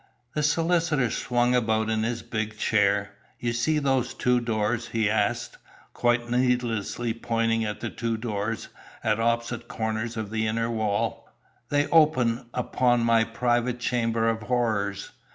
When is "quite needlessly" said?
5.93-7.13